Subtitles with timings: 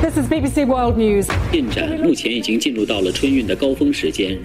[0.00, 1.28] This is BBC World News.
[1.50, 4.38] 进展目前已经进入到了春运的高峰时间。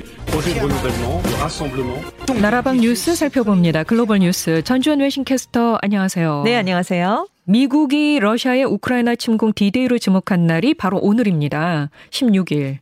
[2.42, 3.84] 나라방 뉴스 살펴봅니다.
[3.84, 6.44] 글로벌 뉴스 전주현 외신캐스터 안녕하세요.
[6.46, 7.28] 네, 안녕하세요.
[7.46, 11.90] 미국이 러시아의 우크라이나 침공 디데이로 지목한 날이 바로 오늘입니다.
[12.12, 12.78] 16일.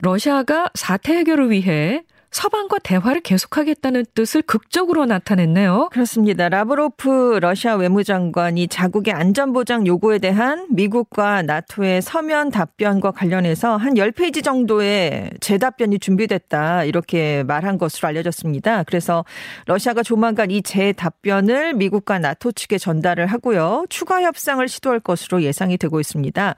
[0.00, 5.89] 러시아가 사태 해결을 위해 서방과 대화를 계속하겠다는 뜻을 극적으로 나타냈네요.
[5.91, 6.49] 그렇습니다.
[6.49, 15.31] 라브로프 러시아 외무장관이 자국의 안전보장 요구에 대한 미국과 나토의 서면 답변과 관련해서 한 10페이지 정도의
[15.39, 16.83] 재답변이 준비됐다.
[16.83, 18.83] 이렇게 말한 것으로 알려졌습니다.
[18.83, 19.23] 그래서
[19.65, 23.85] 러시아가 조만간 이 재답변을 미국과 나토 측에 전달을 하고요.
[23.89, 26.55] 추가 협상을 시도할 것으로 예상이 되고 있습니다.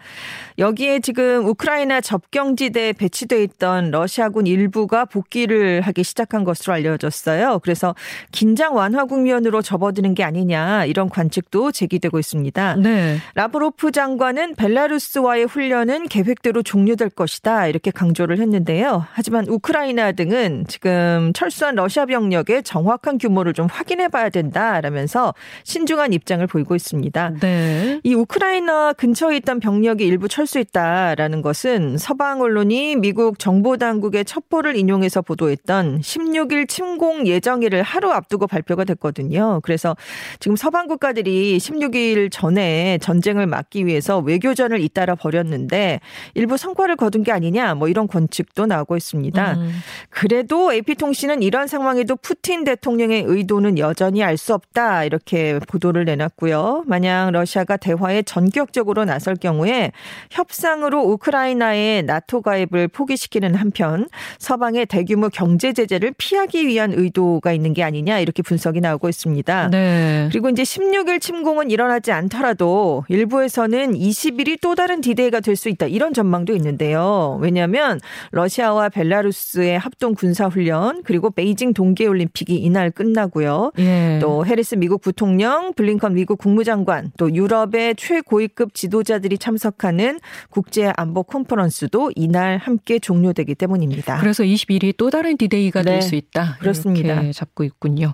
[0.58, 7.60] 여기에 지금 우크라이나 접경지대에 배치돼 있던 러시아군 일부가 복귀를 하기 시작한 것으로 알려졌어요.
[7.60, 7.96] 그래서
[8.32, 12.76] 긴장 완화 국면으로 접어드는 게 아니냐 이런 관측도 제기되고 있습니다.
[12.76, 13.18] 네.
[13.36, 19.06] 라브로프 장관은 벨라루스와의 훈련은 계획대로 종료될 것이다 이렇게 강조를 했는데요.
[19.12, 26.46] 하지만 우크라이나 등은 지금 철수한 러시아 병력의 정확한 규모를 좀 확인해 봐야 된다라면서 신중한 입장을
[26.48, 27.34] 보이고 있습니다.
[27.40, 28.00] 네.
[28.04, 35.22] 이 우크라이나 근처에 있던 병력이 일부 철수했다라는 것은 서방 언론이 미국 정보 당국의 첩보를 인용해서
[35.22, 39.60] 보도 했던 16일 침공 예정일을 하루 앞두고 발표가 됐거든요.
[39.64, 39.96] 그래서
[40.40, 46.00] 지금 서방 국가들이 16일 전에 전쟁을 막기 위해서 외교전을 잇따라 벌였는데
[46.34, 49.54] 일부 성과를 거둔 게 아니냐 뭐 이런 관측도 나오고 있습니다.
[49.54, 49.72] 음.
[50.10, 56.86] 그래도 AP통신은 이런 상황에도 푸틴 대통령의 의도는 여전히 알 수 없다 이렇게 보도를 내놨고요.
[56.88, 59.92] 만약 러시아가 대화에 전격적으로 나설 경우에
[60.32, 64.08] 협상으로 우크라이나의 나토 가입을 포기시키는 한편
[64.40, 69.70] 서방의 대규모 경제 제재를 피하기 위한 의도가 있는 게 아니냐 이렇게 분석이 나오고 있습니다.
[69.70, 70.28] 네.
[70.30, 75.88] 그리고 이제 16일 침공은 일어나지 않더라도 일부에서는 20일이 또 다른 디데이가 될 수 있다.
[75.88, 77.38] 이런 전망도 있는데요.
[77.42, 78.00] 왜냐하면
[78.32, 83.72] 러시아와 벨라루스의 합동 군사 훈련 그리고 베이징 동계 올림픽이 이날 끝나고요.
[83.80, 84.20] 예.
[84.22, 90.20] 또 해리스 미국 부통령, 블링컨 미국 국무장관, 또 유럽의 최고위급 지도자들이 참석하는
[90.50, 94.20] 국제 안보 컨퍼런스도 이날 함께 종료되기 때문입니다.
[94.20, 96.58] 그래서 20일이 또 다른 디데이가 네, 될수 있다.
[96.60, 97.14] 그렇습니다.
[97.14, 98.14] 이렇게 잡고 있군요.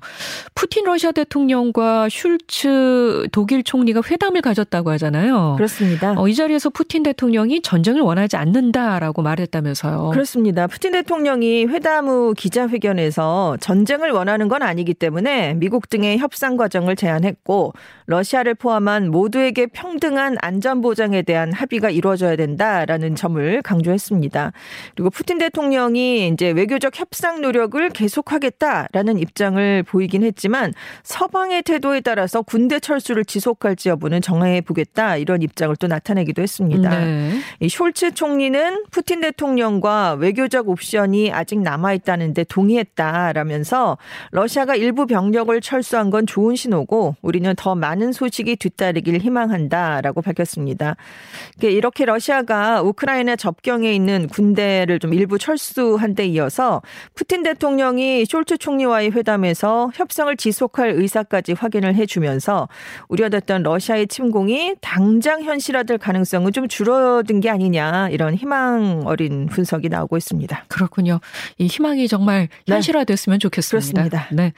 [0.53, 5.55] 푸틴 러시아 대통령과 숄츠 독일 총리가 회담을 가졌다고 하잖아요.
[5.57, 6.13] 그렇습니다.
[6.17, 10.09] 어, 이 자리에서 푸틴 대통령이 전쟁을 원하지 않는다라고 말했다면서요.
[10.11, 10.67] 그렇습니다.
[10.67, 17.73] 푸틴 대통령이 회담 후 기자회견에서 전쟁을 원하는 건 아니기 때문에 미국 등의 협상 과정을 제안했고
[18.07, 24.51] 러시아를 포함한 모두에게 평등한 안전 보장에 대한 합의가 이루어져야 된다라는 점을 강조했습니다.
[24.95, 30.73] 그리고 푸틴 대통령이 이제 외교적 협상 노력을 계속하겠다라는 입장을 보이긴 했지만
[31.03, 36.89] 서방의 태도에 따라서 군대 철수를 지속할지 여부는 정해 보겠다 이런 입장을 또 나타내기도 했습니다.
[36.99, 37.31] 네.
[37.59, 43.97] 이 숄츠 총리는 푸틴 대통령과 외교적 옵션이 아직 남아 있다는데 동의했다라면서
[44.31, 50.95] 러시아가 일부 병력을 철수한 건 좋은 신호고 우리는 더 많은 소식이 뒤따르길 희망한다라고 밝혔습니다.
[51.61, 56.81] 이렇게 러시아가 우크라이나 접경에 있는 군대를 좀 일부 철수한 데 이어서
[57.13, 62.67] 푸틴 대통령이 숄츠 총리와의 회담에서 협상을 지속할 의사까지 확인을 해주면서
[63.09, 70.17] 우려됐던 러시아의 침공이 당장 현실화될 가능성은 좀 줄어든 게 아니냐 이런 희망 어린 분석이 나오고
[70.17, 70.65] 있습니다.
[70.67, 71.19] 그렇군요.
[71.57, 72.75] 이 희망이 정말 네.
[72.75, 74.03] 현실화됐으면 좋겠습니다.
[74.03, 74.27] 그렇습니다.
[74.31, 74.53] 네.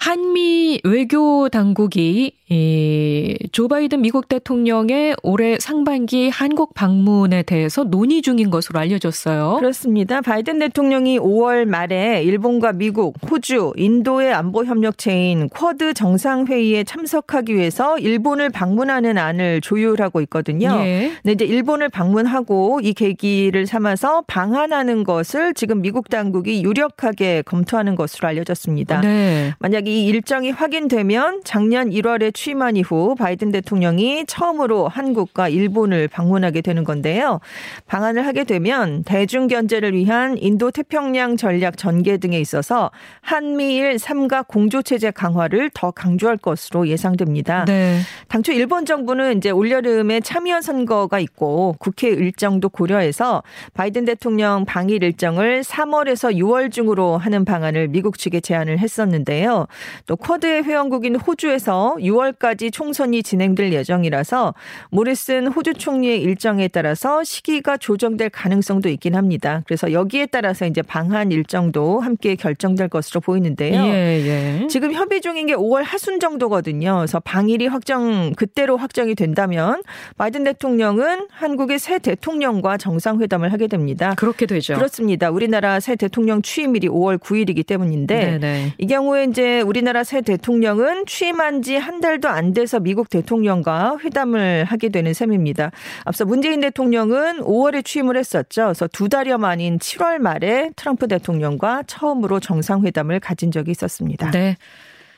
[0.00, 8.80] 한미 외교 당국이 이조 바이든 미국 대통령의 올해 상반기 한국 방문에 대해서 논의 중인 것으로
[8.80, 9.58] 알려졌어요.
[9.60, 10.20] 그렇습니다.
[10.20, 18.48] 바이든 대통령이 5월 말에 일본과 미국, 호주, 인도의 안보 협력체인 쿼드 정상회의에 참석하기 위해서 일본을
[18.48, 20.76] 방문하는 안을 조율하고 있거든요.
[20.80, 21.12] 예.
[21.22, 28.26] 근데 이제 일본을 방문하고 이 계기를 삼아서 방한하는 것을 지금 미국 당국이 유력하게 검토하는 것으로
[28.28, 29.02] 알려졌습니다.
[29.02, 29.52] 네.
[29.60, 36.84] 만약 이 일정이 확인되면 작년 1월에 취임한 이후 바이든 대통령이 처음으로 한국과 일본을 방문하게 되는
[36.84, 37.40] 건데요.
[37.88, 44.80] 방한을 하게 되면 대중 견제를 위한 인도 태평양 전략 전개 등에 있어서 한미일 삼각 공조
[44.80, 47.64] 체제 강화를 더 강조할 것으로 예상됩니다.
[47.64, 47.98] 네.
[48.28, 53.42] 당초 일본 정부는 이제 올여름에 참의원 선거가 있고 국회 일정도 고려해서
[53.74, 59.66] 바이든 대통령 방일 일정을 3월에서 6월 중으로 하는 방안을 미국 측에 제안을 했었는데요.
[60.06, 64.54] 또 쿼드의 회원국인 호주에서 6월까지 총선이 진행될 예정이라서
[64.90, 69.62] 모리슨 호주 총리의 일정에 따라서 시기가 조정될 가능성도 있긴 합니다.
[69.66, 73.82] 그래서 여기에 따라서 이제 방한 일정도 함께 결정될 것으로 보이는데요.
[73.84, 74.66] 예, 예.
[74.68, 76.96] 지금 협의 중인 게 5월 하순 정도거든요.
[76.98, 79.82] 그래서 방일이 확정 그때로 확정이 된다면
[80.16, 84.14] 바이든 대통령은 한국의 새 대통령과 정상회담을 하게 됩니다.
[84.16, 84.74] 그렇게 되죠.
[84.74, 85.30] 그렇습니다.
[85.30, 88.74] 우리나라 새 대통령 취임일이 5월 9일이기 때문인데 네네.
[88.78, 94.64] 이 경우에 이제 우리나라 새 대통령은 취임한 지 한 달도 안 돼서 미국 대통령과 회담을
[94.64, 95.70] 하게 되는 셈입니다.
[96.04, 98.64] 앞서 문재인 대통령은 5월에 취임을 했었죠.
[98.64, 104.30] 그래서 두 달여 만인 7월 말에 트럼프 대통령과 처음으로 정상회담을 가진 적이 있었습니다.
[104.32, 104.56] 네.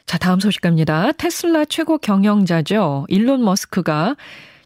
[0.05, 1.13] 자, 다음 소식 갑니다.
[1.13, 3.07] 테슬라 최고 경영자죠.
[3.09, 4.17] 일론 머스크가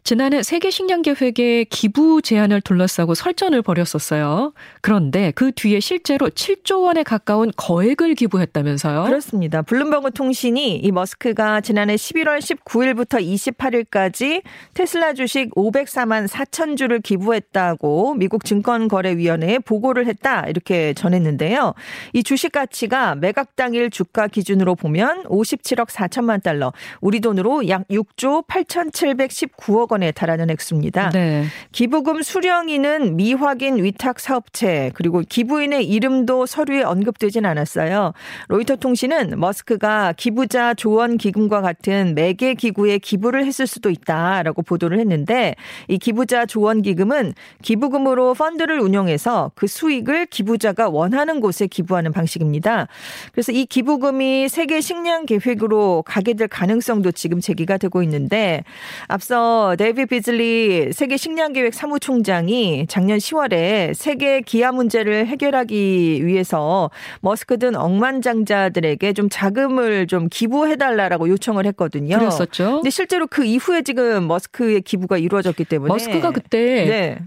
[0.07, 4.53] 지난해 세계 식량 계획의 기부 제안을 둘러싸고 설전을 벌였었어요.
[4.79, 9.03] 그런데 그 뒤에 실제로 7조 원에 가까운 거액을 기부했다면서요?
[9.03, 9.61] 그렇습니다.
[9.63, 14.43] 블룸버그 통신이 이 머스크가 지난해 11월 19일부터 28일까지
[14.75, 21.73] 테슬라 주식 504만 4천 주를 기부했다고 미국 증권거래위원회에 보고를 했다 이렇게 전했는데요.
[22.13, 26.71] 이 주식 가치가 매각 당일 주가 기준으로 보면 57억 4천만 달러,
[27.01, 31.09] 우리 돈으로 약 6조 8,719억 원 원에 달하는 액수입니다.
[31.09, 31.45] 네.
[31.71, 38.13] 기부금 수령인은 미확인 위탁 사업체 그리고 기부인의 이름도 서류에 언급되진 않았어요.
[38.47, 45.55] 로이터 통신은 머스크가 기부자 조언 기금과 같은 매개 기구에 기부를 했을 수도 있다라고 보도를 했는데
[45.87, 47.33] 이 기부자 조언 기금은
[47.63, 52.87] 기부금으로 펀드를 운영해서 그 수익을 기부자가 원하는 곳에 기부하는 방식입니다.
[53.31, 58.63] 그래서 이 기부금이 세계 식량 계획으로 가게 될 가능성도 지금 제기가 되고 있는데
[59.07, 66.91] 앞서 데이비드 비즐리 세계 식량계획 사무총장이 작년 10월에 세계 기아 문제를 해결하기 위해서
[67.21, 72.19] 머스크 등 억만장자들에게 좀 자금을 좀 기부해달라라고 요청을 했거든요.
[72.19, 72.75] 그랬었죠.
[72.77, 77.19] 근데 실제로 그 이후에 지금 머스크의 기부가 이루어졌기 때문에 머스크가 그때 네.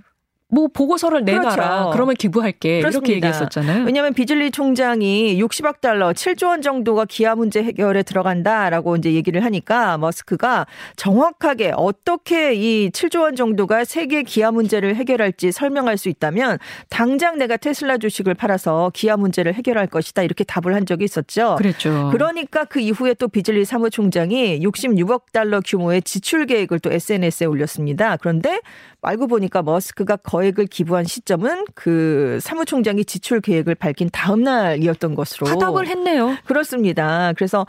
[0.50, 1.50] 뭐 보고서를 내놔라.
[1.50, 1.90] 그렇죠.
[1.92, 2.80] 그러면 기부할게.
[2.80, 3.12] 그렇습니다.
[3.12, 3.84] 이렇게 얘기했었잖아요.
[3.84, 9.98] 왜냐하면 비즐리 총장이 60억 달러, 7조 원 정도가 기아 문제 해결에 들어간다라고 이제 얘기를 하니까
[9.98, 10.66] 머스크가
[10.96, 16.58] 정확하게 어떻게 이 7조 원 정도가 세계 기아 문제를 해결할지 설명할 수 있다면
[16.88, 21.56] 당장 내가 테슬라 주식을 팔아서 기아 문제를 해결할 것이다 이렇게 답을 한 적이 있었죠.
[21.56, 22.10] 그랬죠.
[22.12, 28.16] 그러니까 그 이후에 또 비즐리 사무총장이 66억 달러 규모의 지출 계획을 또 SNS에 올렸습니다.
[28.16, 28.60] 그런데
[29.02, 35.86] 알고 보니까 머스크가 거액을 기부한 시점은 그 사무총장이 지출 계획을 밝힌 다음 날이었던 것으로 화답을
[35.86, 36.36] 했네요.
[36.44, 37.32] 그렇습니다.
[37.36, 37.66] 그래서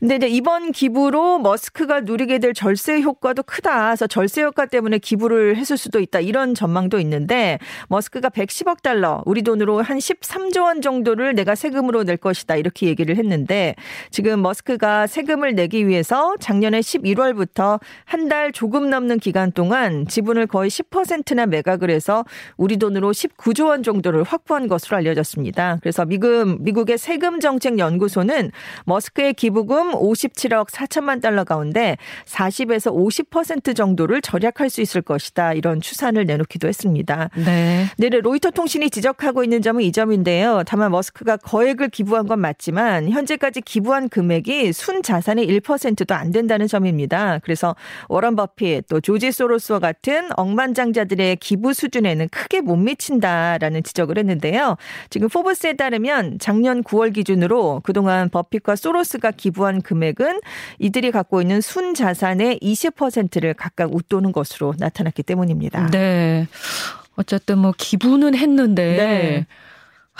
[0.00, 3.86] 근데 이제 이번 기부로 머스크가 누리게 될 절세 효과도 크다.
[3.86, 6.20] 그래서 절세 효과 때문에 기부를 했을 수도 있다.
[6.20, 7.58] 이런 전망도 있는데
[7.88, 12.56] 머스크가 110억 달러, 우리 돈으로 한 13조 원 정도를 내가 세금으로 낼 것이다.
[12.56, 13.76] 이렇게 얘기를 했는데
[14.10, 20.70] 지금 머스크가 세금을 내기 위해서 작년에 11월부터 한 달 조금 넘는 기간 동안 지분을 거의
[20.72, 22.24] 10%나 매각을 해서
[22.56, 25.78] 우리 돈으로 19조 원 정도를 확보한 것으로 알려졌습니다.
[25.82, 28.50] 그래서 미국, 미국의 세금 정책 연구소는
[28.86, 31.96] 머스크의 기부금 57억 4천만 달러 가운데
[32.26, 35.52] 40에서 50% 정도를 절약할 수 있을 것이다.
[35.54, 37.28] 이런 추산을 내놓기도 했습니다.
[37.36, 37.86] 네.
[37.98, 40.62] 네, 로이터 통신이 지적하고 있는 점은 이 점인데요.
[40.66, 47.40] 다만 머스크가 거액을 기부한 건 맞지만 현재까지 기부한 금액이 순 자산의 1%도 안 된다는 점입니다.
[47.42, 47.74] 그래서
[48.08, 54.76] 워런 버핏 또 조지 소로스와 같은 억만 억만장자들의 기부 수준에는 크게 못 미친다라는 지적을 했는데요.
[55.10, 60.40] 지금 포브스에 따르면 작년 9월 기준으로 그동안 버핏과 소로스가 기부한 금액은
[60.78, 65.90] 이들이 갖고 있는 순 자산의 20%를 각각 웃도는 것으로 나타났기 때문입니다.
[65.90, 66.46] 네.
[67.16, 69.46] 어쨌든 뭐 기부는 했는데 네.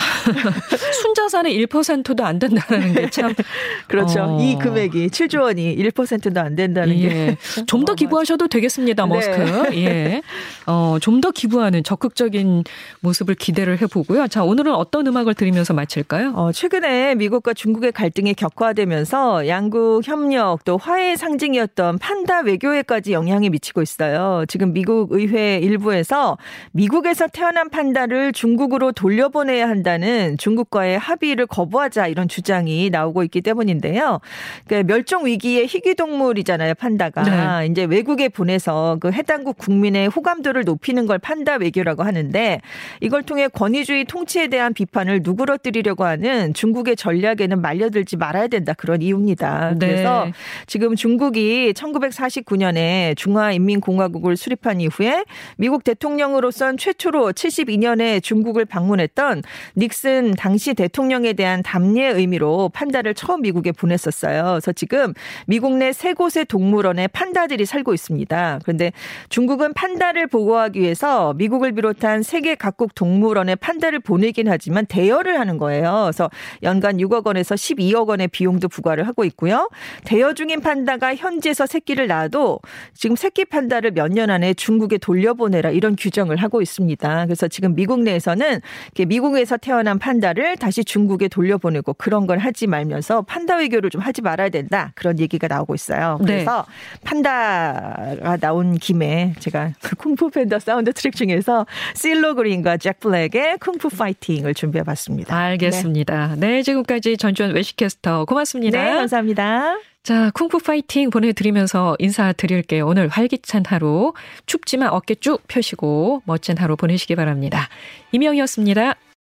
[1.01, 3.33] 순자산의 1%도 안 된다는 게 참.
[3.87, 4.23] 그렇죠.
[4.23, 4.41] 어.
[4.41, 7.07] 이 금액이 7조 원이 1%도 안 된다는 예.
[7.09, 7.37] 게.
[7.67, 9.35] 좀 더 기부하셔도 되겠습니다, 머스크.
[9.71, 9.77] 네.
[9.85, 10.21] 예.
[10.65, 12.63] 어, 좀 더 기부하는 적극적인
[13.01, 14.27] 모습을 기대를 해 보고요.
[14.27, 16.33] 자, 오늘은 어떤 음악을 들으면서 마칠까요?
[16.35, 23.81] 어, 최근에 미국과 중국의 갈등이 격화되면서 양국 협력 또 화해의 상징이었던 판다 외교에까지 영향이 미치고
[23.81, 24.43] 있어요.
[24.47, 26.37] 지금 미국 의회 일부에서
[26.71, 29.92] 미국에서 태어난 판다를 중국으로 돌려보내야 한다.
[29.93, 34.19] 한다는 중국과의 합의를 거부하자 이런 주장이 나오고 있기 때문인데요.
[34.67, 37.59] 그러니까 멸종 위기의 희귀 동물이잖아요, 판다가.
[37.61, 37.67] 네.
[37.67, 42.59] 이제 외국에 보내서 그 해당국 국민의 호감도를 높이는 걸 판다 외교라고 하는데
[43.01, 49.75] 이걸 통해 권위주의 통치에 대한 비판을 누그러뜨리려고 하는 중국의 전략에는 말려들지 말아야 된다 그런 이유입니다.
[49.77, 49.87] 네.
[49.87, 50.27] 그래서
[50.65, 55.25] 지금 중국이 1949년에 중화인민공화국을 수립한 이후에
[55.57, 59.43] 미국 대통령으로선 최초로 72년에 중국을 방문했던
[59.77, 64.43] 닉슨 당시 대통령에 대한 담례 의미로 판다를 처음 미국에 보냈었어요.
[64.43, 65.13] 그래서 지금
[65.47, 68.59] 미국 내 세 곳의 동물원에 판다들이 살고 있습니다.
[68.63, 68.91] 그런데
[69.29, 76.01] 중국은 판다를 보호하기 위해서 미국을 비롯한 세계 각국 동물원에 판다를 보내긴 하지만 대여를 하는 거예요.
[76.05, 76.29] 그래서
[76.63, 79.69] 연간 6억 원에서 12억 원의 비용도 부과를 하고 있고요.
[80.03, 82.59] 대여 중인 판다가 현지에서 새끼를 낳아도
[82.93, 87.25] 지금 새끼 판다를 몇 년 안에 중국에 돌려보내라 이런 규정을 하고 있습니다.
[87.25, 88.61] 그래서 지금 미국 내에서는
[89.07, 94.49] 미국에서 태어난 판다를 다시 중국에 돌려보내고 그런 걸 하지 말면서 판다 외교를 좀 하지 말아야
[94.49, 96.17] 된다 그런 얘기가 나오고 있어요.
[96.19, 96.25] 네.
[96.25, 96.99] 그래서 네.
[97.05, 101.65] 판다가 나온 김에 제가 그 쿵푸 팬더 사운드 트랙 중에서
[101.95, 105.33] 씨로 그린과 잭 블랙의 Kung Fu Fighting을 준비해봤습니다.
[105.33, 106.35] 알겠습니다.
[106.35, 108.83] 네, 네 지금까지 전주현 외신캐스터 고맙습니다.
[108.83, 109.77] 네, 감사합니다.
[110.03, 112.85] 자, Kung Fu Fighting 보내드리면서 인사드릴게요.
[112.85, 114.11] 오늘 활기찬 하루,
[114.45, 117.69] 춥지만 어깨 쭉 펴시고 멋진 하루 보내시기 바랍니다.
[118.11, 118.95] 이명이었습니다.